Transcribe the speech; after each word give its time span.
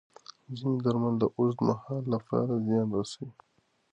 ځینې 0.57 0.77
درمل 0.85 1.13
د 1.19 1.23
اوږد 1.37 1.59
مهال 1.67 2.03
لپاره 2.13 2.53
زیان 2.65 2.87
رسوي. 2.97 3.29